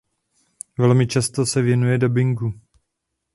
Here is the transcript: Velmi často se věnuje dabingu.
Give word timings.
Velmi 0.77 1.07
často 1.07 1.45
se 1.45 1.61
věnuje 1.61 1.97
dabingu. 1.97 2.53